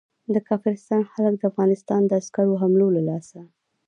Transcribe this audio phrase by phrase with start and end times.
[0.33, 3.39] د کافرستان خلک د افغانستان د عسکرو حملو له لاسه.